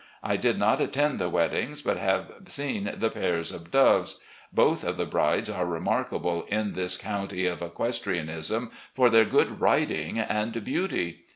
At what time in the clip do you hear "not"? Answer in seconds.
0.57-0.81